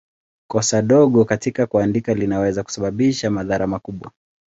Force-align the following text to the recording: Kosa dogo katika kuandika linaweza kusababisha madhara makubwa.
Kosa 0.47 0.81
dogo 0.81 1.25
katika 1.25 1.65
kuandika 1.65 2.13
linaweza 2.13 2.63
kusababisha 2.63 3.29
madhara 3.31 3.67
makubwa. 3.67 4.11